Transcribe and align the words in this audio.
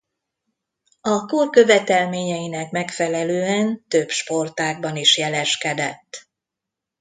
A 1.01 1.25
kor 1.25 1.49
követelményeinek 1.49 2.71
megfelelően 2.71 3.85
több 3.87 4.09
sportágban 4.09 4.95
is 4.97 5.17
jeleskedett. 5.17 6.27